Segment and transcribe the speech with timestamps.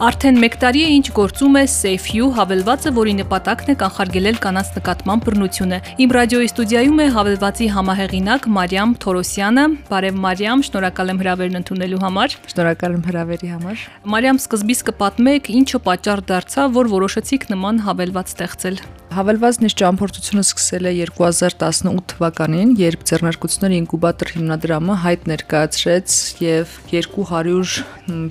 [0.00, 5.26] Արդեն 1 տարի է ինչ գործում է SafeU հավելվածը, որի նպատակն է կանխարգելել կանանց նկատմամբ
[5.26, 12.00] բռնությունը։ Իմ ռադիոյի ստուդիայում է հավելվածի համահեղինակ Մարիամ Թորոսյանը։ Բարև Մարիամ, շնորհակալ եմ հրավերն ընդունելու
[12.06, 13.84] համար։ Շնորհակալ եմ հրավերի համար։
[14.16, 20.86] Մարիամ, սկզբից կպատմեք, ինչը պատճառ դարձավ, որ որոշեցիք նման հավելված ստեղծել։ Հավելվածն իր ճամփորդությունը սկսել
[20.86, 26.14] է 2018 թվականին, երբ Ձեռնարկությունների ինկուբատոր հիմնադրամը հայտ ներկայացրեց
[26.44, 27.74] եւ 200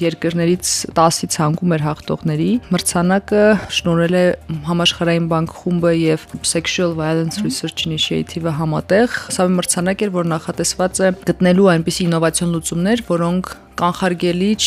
[0.06, 3.44] երկրներից 10-ի ցանկում էր հաղթողների։ Մրցանակը
[3.76, 4.26] շնորհել է
[4.72, 11.04] Համաշխարհային բանկ խումբը եւ Sexual Violence Research Initiative-ը համատեղ։ Սա մի մրցանակ էր, որ նախատեսված
[11.04, 14.62] է գտնելու այնպիսի ինովացիոն լուծումներ, որոնք կանխարգելիչ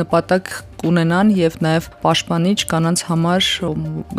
[0.00, 3.48] նպատակ կունենան եւ նաեւ պաշտպանիչ կանանց համար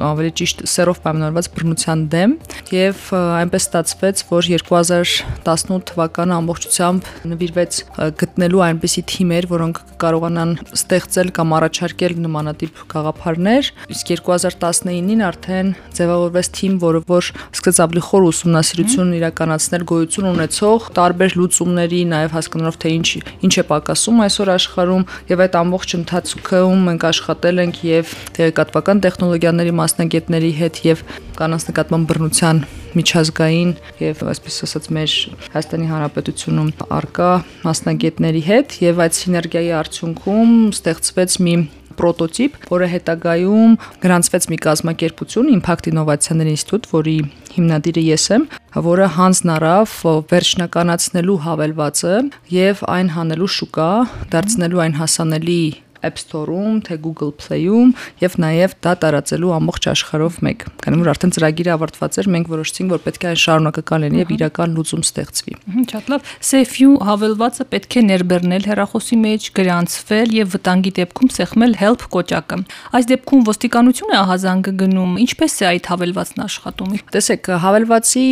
[0.05, 2.35] ավելի ճիշտ սերով պայմանավորված բռնության դեմ
[2.75, 7.79] եւ այնպես ստացվեց որ 2018 թվականը ամբողջությամբ նվիրվեց
[8.21, 16.77] գտնելու այնպիսի թիմեր, որոնք կարողանան ստեղծել կամ առաջարկել նմանատիպ գաղափարներ իսկ 2019-ին արդեն ձևավորվեց թիմ,
[16.81, 23.09] որը որ սկսեց ավելի խոր ուսումնասիրություն իրականացնել գոյություն ունեցող տարբեր լուծումների նաեւ հասկանալով թե ինչ
[23.41, 29.73] ինչ է պակասում այսօր աշխարհում եւ այդ ամբողջ ընթացքում մենք աշխատել ենք եւ տեղեկատվական տեխնոլոգիաների
[29.81, 31.03] մասնագետների հետ եւ
[31.41, 32.63] կանանց նկատմամբ բռնության
[32.95, 35.17] միջազգային եւ այսպես ասած մեր
[35.51, 37.29] Հայաստանի Հանրապետությունում արկա
[37.67, 41.55] մասնագետների հետ եւ այդ սիներգիայի արդյունքում ստեղծվեց մի
[41.99, 43.75] պրոտոտիպ, որը հետագայում
[44.05, 47.17] գրանցվեց մի կազմակերպություն Impact Innovation-ների ինստիտուտ, որի
[47.55, 48.47] հիմնադիրը ես եմ,
[48.87, 49.95] որը հանձն առավ
[50.31, 52.17] վերջնականացնելու հավելվածը
[52.55, 53.91] եւ այն հանելու շուկա,
[54.35, 55.63] դարձնելու այն հասանելի
[56.07, 61.33] App Store-ում, թե Google Play-ում եւ նաեւ դա տարածելու ամբողջ աշխարհով մեկ։ Քանի որ արդեն
[61.35, 65.55] ծրագիրը ավարտված էր, մենք որոշեցինք, որ պետք է այն շարունակական լինի եւ իրական լուծում ստեղծվի։
[65.91, 72.05] Շատ լավ։ Safe-ю հավելվածը պետք է ներբեռնել հեռախոսի մեջ, գրանցվել եւ վտանգի դեպքում սեղմել help
[72.15, 72.59] կոճակը։
[72.91, 78.25] Այս դեպքում ոստիկանությունը ահազանգը գնում, ինչպես է այդ հավելվածն աշխատում։ Տեսեք, հավելվածի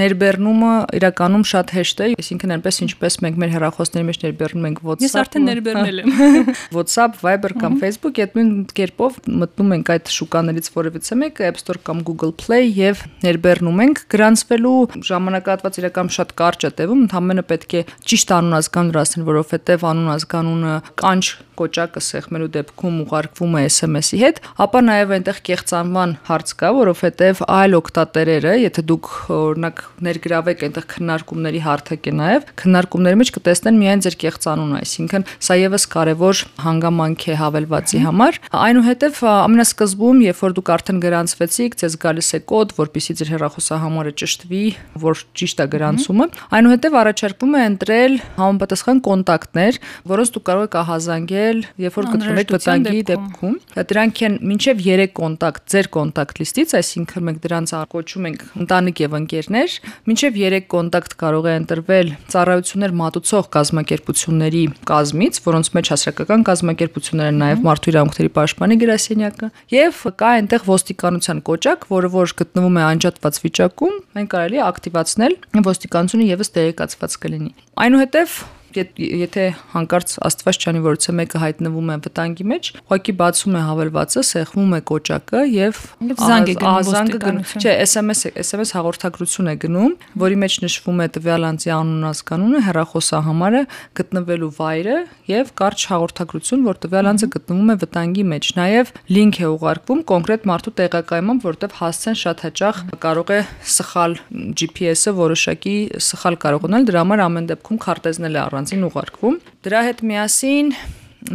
[0.00, 5.04] ներբեռնումը իրականում շատ հեշտ է, այսինքն այնպես ինչպես մենք մեր հեռախոսների մեջ ներբեռնում ենք WhatsApp։
[5.04, 6.12] Ես արդեն ներբեռնել եմ։
[6.76, 11.60] WhatsApp WhatsApp, Viber կամ Facebook, այդ նույն կերպով մտնում ենք այդ շուկաներից որևիցե մեկը, App
[11.60, 14.74] Store կամ Google Play եւ ներբեռնում ենք։ Գրանցվելու
[15.08, 20.14] ժամանակահատված իրական շատ կարճ է տևում, ընդհանրապես պետք է ճիշտ անուն ազգանուն ասեն, որովհետեւ անուն
[20.14, 21.24] ազգանունը կանչ
[21.60, 27.78] կոճակը սեղմելու դեպքում ուղարկվում է SMS-ի հետ, ապա նաև այնտեղ կեղծանման հարց կա, որովհետև այլ
[27.80, 34.18] օկտատերերը, եթե դուք օրինակ ներգրավեք այնտեղ քննարկումների հարթակ է նաև, քննարկումների մեջ կտեսնեն միայն ձեր
[34.24, 40.70] կեղծանունը, այսինքն սա եւս կարևոր հանգամ հանգամանք է հավելվածի համար։ Այնուհետև ամենասկզբում, երբ որ դուք
[40.74, 44.64] արդեն գրանցվեցիք, ձեզ գալիս է կոդ, որpիսի ձեր հեռախոսահամարը ճշտվի,
[45.04, 46.26] որ ճիշտ է գրանցումը։
[46.58, 49.80] Այնուհետև առաջարկվում է ընտրել համապատասխան կոնտակտներ,
[50.14, 51.43] որոնց դուք կարող եք ահազանգել,
[51.84, 53.56] երբ որ գտնվեք վտանգի դեպքում։
[53.94, 59.16] Դրանք են մինչև 3 կոնտակտ ձեր կոնտակտ լիստից, այսինքն մենք դրանց կոչում ենք ընտանիք եւ
[59.20, 59.76] ընկերներ,
[60.08, 67.34] մինչև 3 կոնտակտ կարող է ընտրվել ծառայություններ մատուցող կազմակերպությունների կազմից, որոնց մեջ հասարակական կազմակերպ կազմակերպությունները
[67.38, 73.40] նաև մարդու իրավունքների պաշտպանի գրասենյակը եւ կա այնտեղ ոստիկանության կոճակ, որը որ գտնվում է անջատված
[73.44, 75.38] վիճակում, մենք կարելի է ակտիվացնել
[75.70, 77.52] ոստիկանությունը եւս տեղեկացված կլինի։
[77.84, 78.38] Այնուհետև
[78.74, 84.74] եթե հանկարծ Աստված չանի որոցը մեկը հայտնվում է վտանգի մեջ, ուղղակի բացում է հավելվածը, սեղմում
[84.74, 85.80] է կոճակը եւ
[86.24, 89.92] զանգ է գնում ոստիկանություն։ Չէ, SMS SMS հաղորդագրություն է գնում,
[90.24, 93.62] որի մեջ նշվում է տվյալ անձի անուն ազգանունը, հեռախոսահամարը,
[94.00, 94.98] գտնվելու վայրը
[95.30, 100.48] եւ կարճ հաղորդագրություն, որ տվյալ անձը գտնվում է վտանգի մեջ։ Նաեւ լինք է ուղարկվում կոնկրետ
[100.50, 103.40] մարդու տեղակայմամբ, որտեղ հասցեն շատ հաճախ կարող է
[103.74, 104.16] սխալ
[104.64, 109.34] GPS-ը որոշակի սխալ կարող ունել, դրա համար ամեն դեպքում քարտեզնել է առանց առանձին ուղարկվում։
[109.64, 110.68] Դրա հետ միասին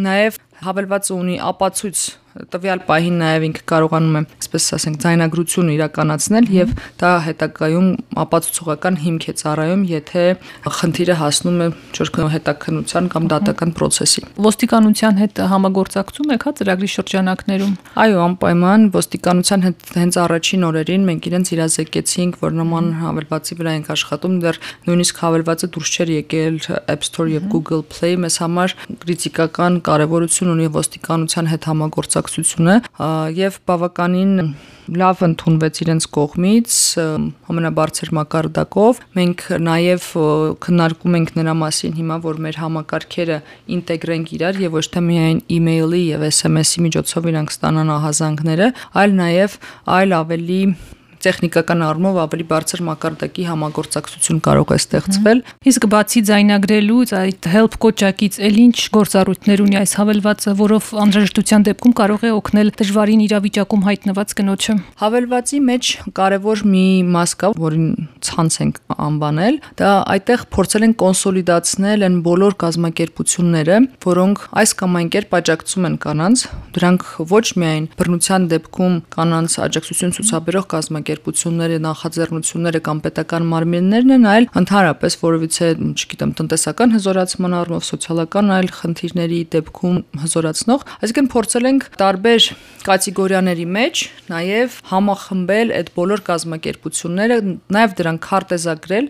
[0.02, 2.00] նաև հավելվածը ունի ապացույց
[2.54, 7.88] տվյալ պահին նաև ինքը կարողանում է, այսպես ասենք, ձայնագրություն իրականացնել եւ դա հետագայում
[8.24, 10.24] ապացուցողական հիմք է ծառայում, եթե
[10.80, 11.68] խնդիրը հասնում է
[11.98, 17.74] ճորքնո հետաքննության կամ դատական process-ի։ Ոստիկանության հետ համագործակցում եք հա ծրագրի շրջանակներում։
[18.04, 23.92] Այո, անպայման ոստիկանության հետ հենց առաջին օրերին մենք իրենց իրազեկեցինք, որ նման հավելվածի վրա ենք
[23.96, 26.60] աշխատում, դեռ նույնիսկ հավելվածը դուրս չէր եկել
[26.94, 32.76] App Store եւ Google Play, մեզ համար քրիտիկական կարեւորություն ունի ոստիկանության հետ համագործակցությունը համագործակցությունը
[33.38, 34.34] եւ բավականին
[34.90, 36.76] լավ ընդունվեց իրենց կողմից
[37.54, 40.08] ամենաբարձր մակարդակով։ Մենք նաև
[40.66, 43.40] քննարկում ենք նրա մասին հիմա, որ մեր համակարգերը
[43.78, 49.60] ինտեգրենք իրար եւ ոչ թե միայն email-ի եւ SMS-ի միջոցով իրանք ստանան ահազանգները, այլ նաև
[50.00, 50.64] այլ ավելի
[51.26, 58.40] տեխնիկական առումով ավելի բարձր մակարդակի համագործակցություն կարող է ստեղծվել։ Իսկ բացի ձայնագրելուց, այդ help կոճակից
[58.50, 64.36] ել ինչ գործառույթներ ունի այս հավելվածը, որով անհրաժեշտության դեպքում կարող է օգնել դժվարին իրավիճակում հայտնված
[64.40, 66.86] կնոջը։ Հավելվածի մեջ կարևոր մի
[67.20, 67.90] մաս կա, որին
[68.30, 68.80] ցանց ենք
[69.10, 75.88] անվանել, դա այդտեղ փորձել են կոնսոլիդացնել են բոլոր կազմակերպությունները, որոնք այս կամ այն կերպ աջակցում
[75.90, 76.46] են կանանց,
[76.80, 84.26] դրանք ոչ միայն բռնության դեպքում կանանց աջակցություն ցուցաբերող կազմակերպություններ կազմակերպությունները, նախաձեռնությունները կամ պետական մարմիններն են,
[84.30, 85.68] այլ ընդհանրապես որովիցե,
[85.98, 92.50] չգիտեմ, տնտեսական հզորացման առումով, սոցիալական այլ խնդիրների դեպքում հզորացնող, այսինքն փորձել ենք տարբեր
[92.90, 97.38] կատեգորիաների մեջ նաև համախմբել այդ բոլոր կազմակերպությունները,
[97.76, 99.10] նաև դրանք քարտեզագրել,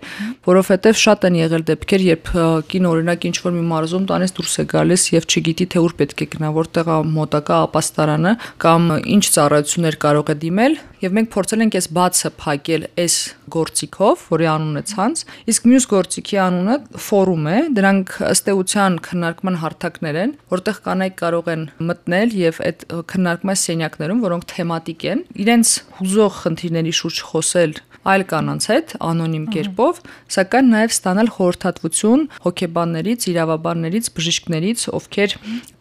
[0.49, 2.31] որովհետև շատ են եղել դեպքեր, երբ
[2.69, 6.23] կին օրինակ ինչ որ մի մարզում տանես դուրս է գալիս եւ չգիտի թե ուր պետք
[6.25, 11.63] է գնա, որտեղ է մոտակա ապաստարանը կամ ինչ ծառայություններ կարող է դիմել եւ մենք փորձել
[11.65, 13.15] ենք այս բացը փակել այս
[13.55, 15.21] գործիքով, որի անունը ցանց,
[15.53, 16.75] իսկ մյուս գործիքի անունը
[17.07, 22.87] ֆորում է, դրանք ըստ էության քննարկման հարթակներ են, որտեղ կանայք կարող են մտնել եւ այդ
[23.13, 27.79] քննարկման սենյակներում, որոնք թեմատիկ են, իրենց հուզող խնդիրների շուրջ խոսել
[28.09, 29.97] այլ կանանց հետ անոնիմ կերպով,
[30.33, 35.35] սակայն նաև ստանալ խորհրդատվություն հոգեբաններից, իրավաբաններից, բժիշկներից, ովքեր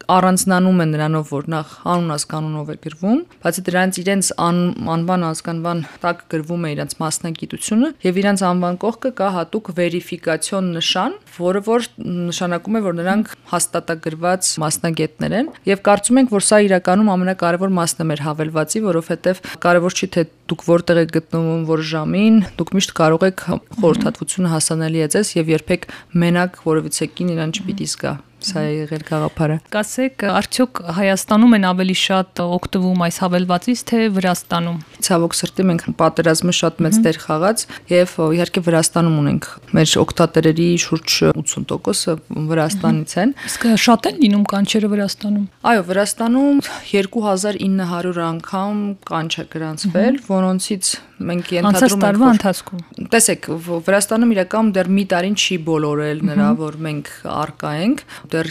[0.09, 4.61] առանձնանում են նրանով, որ նախ անուն ազգանունով է գրվում, բացի դրանից իրենց ան,
[4.95, 11.19] անվան ազգանվան տակ գրվում է իրենց մասնագիտությունը եւ իրենց անվան կողքը կա հատուկ վերիֆիկացիոն նշան,
[11.39, 17.13] որը որ նշանակում է, որ նրանք հաստատագրված մասնագետներ են եւ կարծում ենք, որ սա իրականում
[17.19, 22.39] ամենակարևոր մասն է մեր հավելվածի, որովհետեւ կարևոր չի թե դուք որտեղ եք գտնվում, որ ժամին,
[22.57, 23.45] դուք միշտ կարող եք
[23.83, 25.91] խորհրդատվությունը հասանելի է ձեզ եւ երբեք
[26.25, 28.15] մենակ որևիցե կին իրան չպիտի զգա
[28.45, 34.79] սա է եղել գաղափարը։ Կասեք, արդյոք Հայաստանում են ավելի շատ օգտվում այս հավելվածից, թե Վրաստանում։
[35.09, 41.19] Ցավոք սրտի մենք պատերազմը շատ մեծ դեր խաղաց եւ իհարկե Վրաստանում ունենք մեր օգտատերերի շուրջ
[41.33, 42.17] 80%-ը
[42.53, 46.63] Վրաստանից են։ Իսկ շատ են լինում կանչերը Վրաստանում։ Այո, Վրաստանում
[46.93, 53.49] 2900 անգամ կանչ է գրանցվել, որոնցից մենք ենթադրում ենք որ ընթացքում։ Տեսեք,
[53.89, 58.03] Վրաստանում իրական դեռ մի տարին չի բոլորել նրա, որ մենք արկա ենք,
[58.35, 58.51] դեռ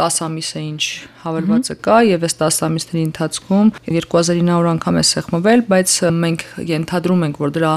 [0.00, 0.82] 10 ամիս է ինչ
[1.20, 7.40] հավելվածը կա եւ այս 10 ամիսների ընթացքում 2900 անգամ է սեղմվել, բայց մենք ենթադրում ենք,
[7.44, 7.72] որ դրա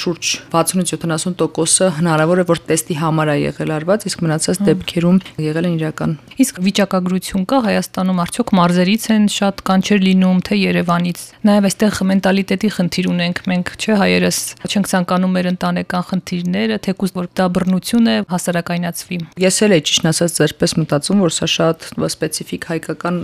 [0.00, 5.76] շուրջ 60-70%-ը հնարավոր է որ տեստի համար է եղել արված, իսկ մնացած դեպքերում եղել են
[5.80, 6.14] իրական։
[6.44, 12.70] Իսկ վիճակագրություն կա Հայաստանում արդյոք մարզերից են շատ կանչեր լինում, թե Երևանից։ Նաեւ այստեղ մենտալիտետի
[12.78, 14.38] խնդիր ունենք մենք, չէ, հայերս
[14.68, 20.08] չենք ցանկանում մեր ընտանեկան խնդիրները, թեկուզ որ դա բռնություն է հասարակայնացվի։ Ես էլ էի ճիշտ
[20.10, 23.20] ասած ձերպես մտածում, որ սա շատ սպეციფიկ հայկական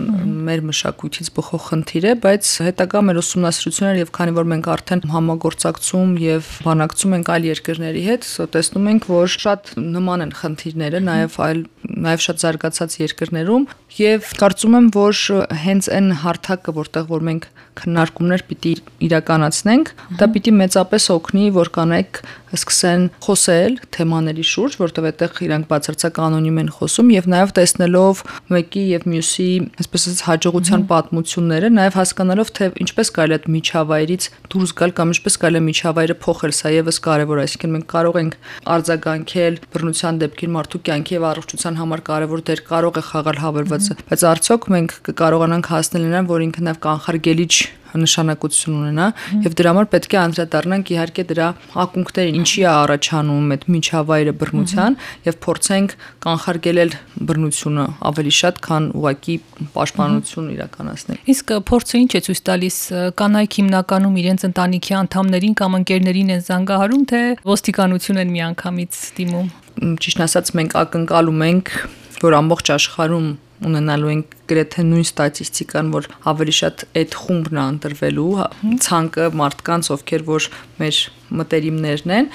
[0.50, 6.14] մեր մշակույթից բխող խնդիր է, բայց հետագա մեր ուսումնասիրությունները եւ քանի որ մենք արդեն համագործակցում
[6.24, 11.64] եւ բանակցում ենք այլ երկրների հետ, տեսնում ենք, որ շատ նման են խնդիրները, նաեւ այլ
[12.04, 13.66] նաեւ շատ զարգացած երկրներում
[14.00, 15.20] եւ կարծում եմ, որ
[15.64, 17.48] հենց այն հարթակը, որտեղ որ մենք
[17.80, 18.72] քննարկումներ պիտի
[19.06, 22.20] իրականացնենք, դա պիտի մեծապես օգնի, որ կանայք
[22.56, 28.84] սկսեն խոսել թեմաների շուրջ, որտեղ այդտեղ իրանք բացարձակ անոնիմ են խոսում եւ նաեւ տեսնելով մեկի
[28.90, 29.48] եւ մյուսի,
[29.80, 35.38] այսպես ասած, հաջողության պատմությունները, նաեւ հասկանալով թե ինչպես կարելի է միջավայրից դուրս գալ կամ ինչպես
[35.40, 38.38] կարելի է միջավայրը փոխել, սա եւս կարեւոր է, այսինքն մենք կարող ենք
[38.74, 44.24] արձագանքել բռնության դեպքին մարդու կյանքի եւ առողջության համար կարեւոր դեր կարող է խաղալ հավելվածը, բայց
[44.30, 47.54] արդյոք մենք կկարողանանք հասնել նրան, որ ինքը նաեւ կանխարգելիչ
[47.98, 49.06] նշանակություն ունենա
[49.46, 51.48] եւ դրա համար պետք է անդրադառնանք իհարկե դրա
[51.84, 55.94] ակունքներին, ինչի է առաջանում այդ միջավայրը բռնության եւ փորձենք
[56.26, 56.92] կանխարգելել
[57.30, 59.36] բռնությունը ավելի շատ, քան ուղակի
[59.74, 62.78] պաշտպանություն իրականացնել։ Իսկ փորձը ինչ է ցույց տալիս
[63.20, 67.20] կանայք հիմնականում իրենց ընտանիքի անդամներին կամ ընկերներին են զանգահարում, թե
[67.50, 69.48] ոստիկանություն են միանգամից դիմում։
[69.80, 71.72] Ճիշտ ասած մենք ակնկալում ենք,
[72.20, 73.28] որ ամբողջ աշխարհում
[73.66, 78.46] ունենալու ենք գրեթե նույն ստատիստիկան, որ ավելի շատ այդ խումբն է ընտրվելու հա,
[78.86, 80.48] ցանկը մարդկանց, ովքեր որ
[80.80, 81.00] մեր
[81.30, 82.28] մտերիմներն են,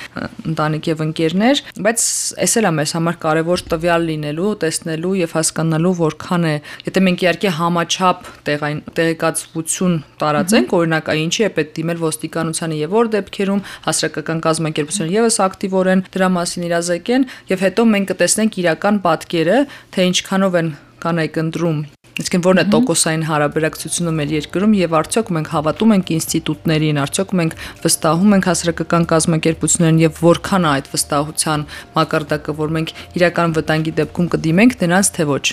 [0.52, 2.04] ընտանիք եւ ընկերներ, բայց
[2.46, 6.54] էս էլ է մեզ համար կարեւոր տվյալ լինելու, տեսնելու եւ հասկանալու որքան է,
[6.88, 13.12] եթե մենք իհարկե համաչափ տեղային տեղեկացություն տարածենք, օրինակ, ինչի է պետք դիմել ոստիկանությանը եւ որ
[13.18, 19.60] դեպքերում հասարակական կազմակերպությունները եւս ակտիվորեն դրա մասին իրազեկեն եւ հետո մենք կտեսնենք իրական պատկերը,
[19.96, 21.86] թե ինչքանով են կանայք ընտրում
[22.16, 27.58] Իսկեն որն է տոկոսային հարաբերակցությունը մեր երկրում եւ արդյոք մենք հավատում ենք ինստիտուտներին, արդյոք մենք
[27.84, 31.66] վստահում ենք հասարակական կազմակերպություններին եւ որքան է այդ վստահության
[31.98, 35.44] մակարդակը, որ մենք իրական վտանգի դեպքում կդիմենք նրանց թե ոչ։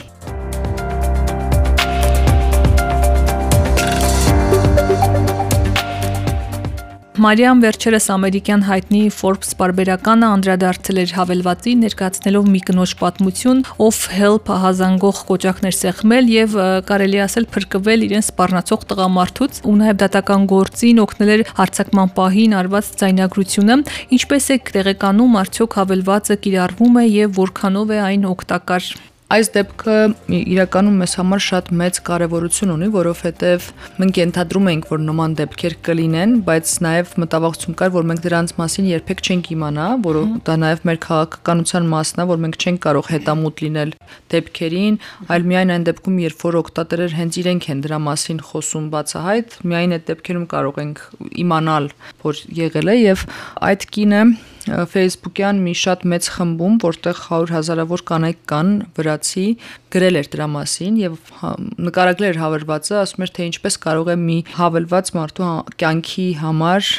[7.12, 14.49] Մարիամ վերջերս ամերիկյան հայտնի Forbes բարբերականը անդրադարձել էր հավելվածի ներկայացնելով մի կնոջ պատմություն, ով help
[14.62, 16.57] հազանգող կոճակներ սեղմել եւ
[16.88, 22.92] կարելի ասել փրկվել իրեն սպառնացող տղամարդուց ու նաեւ դատական գործին օգնել էր հարցակման պահին արված
[23.04, 23.81] ձայնագրությունը,
[24.16, 28.92] ինչպես է տեղեկանում արդյոք հավելվածը կիրառվում է եւ որքանով է այն օգտակար
[29.33, 29.95] Այս դեպքը
[30.37, 33.69] իրականում մեզ համար շատ մեծ կարևորություն ունի, որովհետև
[34.03, 38.91] մենք ենթադրում ենք, որ նման դեպքեր կլինեն, բայց նաև մտավախություն կար, որ մենք դրանց մասին
[38.91, 43.65] երբեք չենք իմանա, որ դա նաև մեր քաղաքականության մասն է, որ մենք չենք կարող հետամուտ
[43.65, 43.97] լինել
[44.37, 45.01] դեպքերին,
[45.33, 49.97] այլ միայն այն դեպքում, երբ որ օկտատերեր հենց իրենք են դրա մասին խոսում բացահայտ, միայն
[49.97, 51.05] այդ դեպքերում կարող ենք
[51.47, 53.29] իմանալ, որ եղել է եւ
[53.73, 54.27] այդ կինը
[54.69, 59.47] Facebook-յան մի շատ մեծ խմբում, որտեղ 100 հազարավոր կանայք կան վրացի,
[59.92, 61.50] գրել էր դրա մասին եւ հա,
[61.88, 66.90] նկարագրել էր հավելվածը, ասում էր թե ինչպես կարող է մի հավելված մարդու հա, կյանքի համար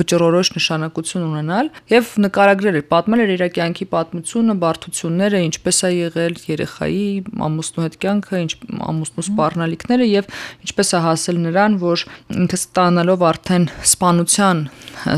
[0.00, 6.36] վճռորոշ նշանակություն ունենալ եւ նկարագրել էր, պատմել էր իր կյանքի պատմությունը, բարդությունները, ինչպես է եղել
[6.52, 7.06] երեխայի
[7.48, 8.52] ամուսնու հետ կյանքը, ինչ
[8.92, 10.30] ամուսնու սպառնալիքները եւ
[10.66, 12.06] ինչպես է հասել նրան, որ
[12.42, 14.64] ինքը ստանալով արդեն սպանության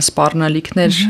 [0.04, 1.00] սպառնալիքներ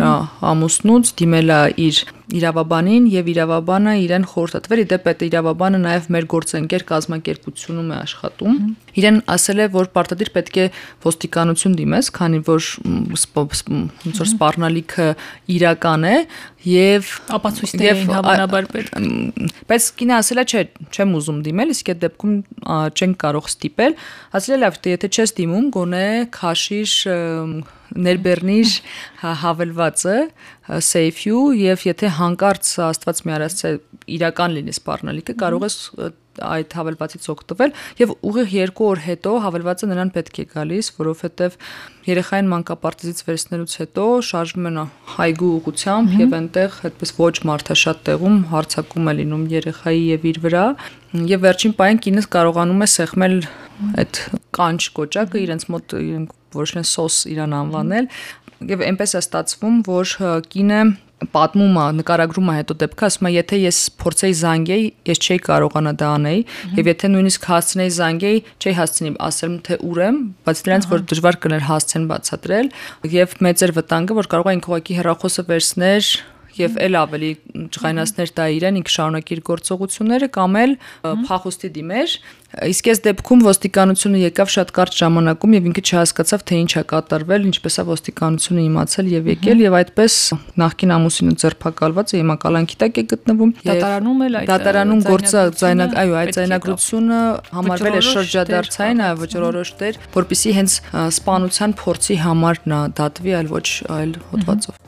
[0.54, 6.84] ամուսնուց դիմել է իր իրավաբանին եւ իրավաբանը իրեն խորհրդատվել իդեպ այդ իրավաբանը նաեւ մեր գործընկեր
[6.90, 8.58] կազմակերպությունում է աշխատում
[8.98, 10.66] իրեն ասել է որ պարտադիր պետք է
[11.04, 15.08] ոստիկանություն դիմես քանի որ ոնց որ սպառնալիքը
[15.54, 16.16] իրական է
[16.64, 18.98] եւ ապացույցներ էին հավանաբար պետք
[19.68, 22.34] բայց կինը ասել է չէ չեմ ուզում դիմել իսկ այդ դեպքում
[22.94, 23.96] չենք կարող ստիպել
[24.38, 26.04] ասել է լավ դե եթե չես դիմում գոնե
[26.38, 26.94] քաշիր
[27.94, 28.74] ներբեռնիր
[29.44, 30.16] հավելվածը
[30.88, 33.64] safe-ю եւ եթե հանկարծ աստված մի արած
[34.16, 35.78] իրական լինի սպառնալիքը կարող ես
[36.44, 41.58] այդ հավելվածից օգտվել եւ ուղիղ 2 օր հետո հավելվածը նրան պետք է գալիս, որովհետեւ
[42.04, 44.78] երեխային մանկապարտեզից վերցնելուց հետո շարժվում են
[45.14, 50.64] հայգու ուղությամբ եւ այնտեղ այդպես ոչ մարդաշատ տեղում հարցակում է լինում երեխայի եւ իր վրա
[51.34, 53.36] եւ վերջին պահին կինս կարողանում է սեղմել
[54.04, 54.22] այդ
[54.54, 55.94] կանչ կոճակը իրենց մոտ
[56.54, 58.08] որոշեն սոս իրան անվանել
[58.70, 60.12] եւ այնպես է ստացվում, որ
[60.52, 60.80] կինը
[61.34, 65.92] պատմում է, նկարագրում է հետո դեպքը, ասում է, եթե ես փորձեի զանգեի, ես չէի կարողանա
[66.02, 66.44] դա անեի,
[66.80, 71.40] եւ եթե նույնիսկ հասցնեի զանգեի, չէի հասցնի ասեմ թե ուր եմ, բայց դրանց որ դժվար
[71.44, 72.70] կներ հասցեն բացատրել
[73.14, 76.14] եւ մեծ էր վտանգը, որ կարող էին ուղակի հեռախոսը վերցներ
[76.60, 77.30] եւ ել ավելի
[77.74, 80.74] ջղայնացներ դա իրեն ինք շարունակիր գործողությունները կամ էլ
[81.28, 82.16] փախուստի դիմեր
[82.54, 87.48] իսկ այս դեպքում ոստիկանությունը եկավ շատ կարճ ժամանակում եւ ինքը չհասկացավ թե ինչ է կատարվել
[87.50, 90.18] ինչպես է ոստիկանությունը իմացել եւ եկել եւ այդպես
[90.62, 95.98] նախկին ամուսինը ձերբակալված է հիմա կալանքի տակ է գտնվում դատարանում էլ այդ դատարանում գործը ձայնակ
[96.04, 97.20] այո այդ ձայնագրությունը
[97.58, 100.80] համարվել է շրջադարձային այո վճռորոշ դեր որpիսի հենց
[101.18, 103.68] սպանության փորձի համար նա դատվի այլ ոչ
[103.98, 104.83] այլ հոդվածով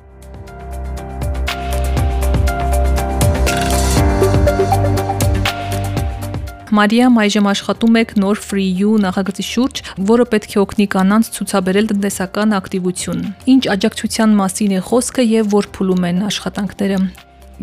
[6.77, 9.79] Մարիամ այժմ աշխատում եք նոր Free You նախագծի շուրջ,
[10.11, 15.71] որը պետք է օգնի կանանց ցուցաբերել տնտեսական ակտիվություն։ Ինչ աջակցության մասին է խոսքը եւ որ
[15.77, 16.99] փուլում են աշխատանքները։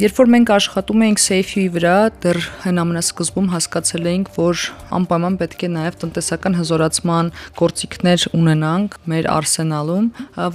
[0.01, 4.63] Երբ որ մենք աշխատում էինք Safe-ի վրա, դեռ հեն ամենասկզբում հասկացել էինք, որ
[4.97, 7.29] անպայման պետք է նաև տնտեսական հզորացման
[7.61, 10.07] գործիքներ ունենանք մեր արսենալում։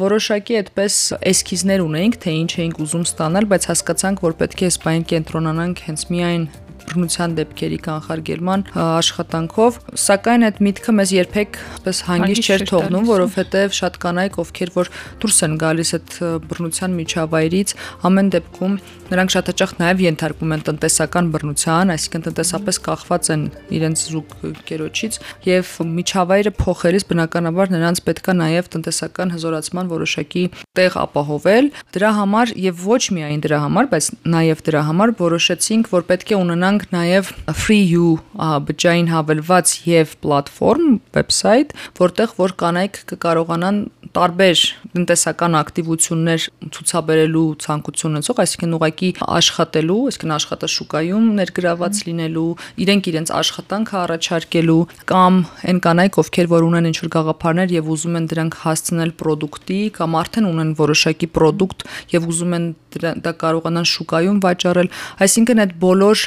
[0.03, 0.97] Որոշակի այդպես
[1.31, 6.11] էսքիզներ ունեինք, թե ինչ էինք ուզում ստանալ, բայց հասկացանք, որ պետք է սպայն կենտրոնանանք հենց
[6.11, 6.50] միայն
[6.88, 9.78] բռնության դեպքերի կանխարգելման աշխատանքով,
[10.09, 14.90] սակայն այդ միտքը մեզ երբեք պես հանգիստ չէր թողնում, որովհետև շատ կանայք, ովքեր որ
[15.23, 16.16] դուրս են գալիս այդ
[16.49, 17.75] բռնության միջավայրից,
[18.09, 18.78] ամեն դեպքում
[19.09, 23.45] նրանք շատ հաճախ նաև ենթարկվում են տնտեսական բռնության, այսինքն տնտեսապես կախված են
[23.78, 24.35] իրենց զուգ
[24.68, 25.18] կերոջից
[25.49, 30.45] եւ միջավայրը փոխելիս բնականաբար նրանց պետքա նաև տնտեսական հզորացման որոշակի
[30.78, 36.07] տեղ ապահովել։ Դրա համար եւ ոչ միայն դրա համար, բայց նաև դրա համար որոշեցինք, որ
[36.12, 43.00] պետք է ունենանք ունենք նաև Free You բջջային հավելված եւ պլատֆորմ, վեբսայթ, որտեղ որ կանայք
[43.11, 43.78] կկարողանան
[44.14, 44.61] տարբեր
[44.94, 46.44] տնտեսական ակտիվություններ
[46.75, 52.47] ցուցաբերելու ցանկություն ունեցող, այսինքն ուղակի աշխատելու, այսինքն աշխատաշուկայում ներգրաված լինելու,
[52.85, 54.80] իրենք իրենց աշխատանքը առաջարկելու
[55.12, 60.18] կամ այն կանայք, ովքեր որ ունեն ինչ-որ գաղափարներ եւ ուզում են դրանք հասցնել product-ի կամ
[60.23, 62.66] արդեն ունեն որոշակի product եւ ուզում են
[62.99, 64.88] դա կարողանան շուկայում վաճառել,
[65.28, 66.25] այսինքն այդ բոլոր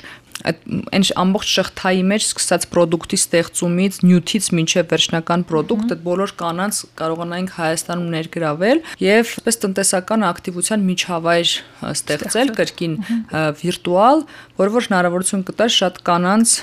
[0.50, 0.62] այդ
[0.96, 7.54] այն ամբողջ շղթայի մեջ սկսած product-ի ստեղծումից, նյութից մինչև վերջնական product, այդ բոլոր կանանց կարողանայինք
[7.62, 11.54] Հայաստանում ներգրավել եւ այսպես տնտեսական ակտիվության միջավայր
[11.92, 12.98] ստեղծել կրկին
[13.62, 14.26] վիրտուալ,
[14.62, 16.58] որը որ հնարավորություն կտար շատ կանանց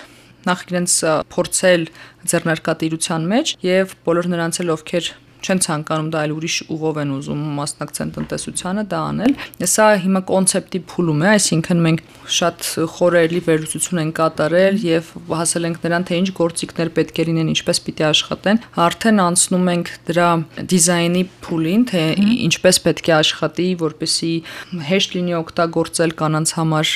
[0.48, 0.92] նախ իրենց
[1.34, 1.88] փորձել
[2.30, 5.10] ձեռնարկատիրության մեջ եւ բոլոր նրանց էլ ովքեր
[5.44, 9.34] չեն ցանկանում դա այլ ուրիշ ուղով են ուզում մասնակցեն տնտեսությանը դա անել։
[9.68, 12.02] Սա հիմա կոնցեպտի փուլում է, այսինքն մենք
[12.38, 12.66] շատ
[12.98, 17.80] խորելի վերլուծություն են կատարել եւ հասել ենք նրան, թե ինչ գործիքներ պետք է լինեն, ինչպես
[17.88, 20.28] պիտի աշխատեն։ Արդեն անցնում ենք դրա
[20.72, 22.02] դիզայնի փուլին, թե
[22.48, 24.32] ինչպես պետք է աշխատի, որպեսի
[24.88, 26.92] հեշտ լինի օգտագործել կանանց համար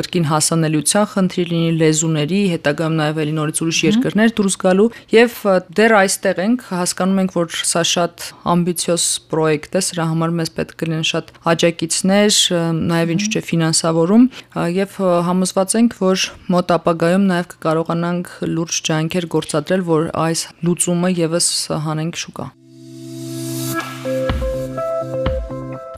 [0.00, 5.38] կրկին հասանելիության խնդիր լինի լեզուների, հետագայում նաեւ ելի նորից ուրիշ երկրներ դուրս գալու եւ
[5.80, 10.50] դեռ այստեղ ենք հասկանում հասկանում ենք, որ սա շատ ամբիցիոզ պրոյեկտ է, սրա համար մեզ
[10.56, 12.38] պետք կլինեն շատ աջակիցներ,
[12.90, 14.24] նաև ինչու՞ չէ ֆինանսավորում
[14.78, 14.94] եւ
[15.26, 21.46] համոզված ենք, որ մոտ ապագայում նաև կկարողանանք լուրջ ջանքեր գործադրել, որ այս լուծումը եւս
[21.90, 22.46] հանենք շուկա։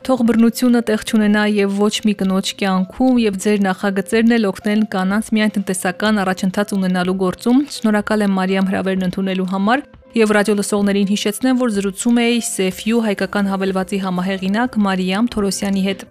[0.03, 5.29] թող բռնությունը տեղ չունենա եւ ոչ մի կնոջ կյանքում եւ ձեր նախագծերն էլ օգնեն կանանց
[5.37, 11.61] միայն տնտեսական առաջընթաց ունենալու գործում։ Շնորհակալ եմ Մարիամ հրավերն ընդունելու համար եւ ռադիո լսողներին հիշեցնեմ,
[11.63, 16.05] որ զրուցում էի Սեֆյու հայկական հավելվածի համահեղինակ Մարիամ Թորոսյանի հետ։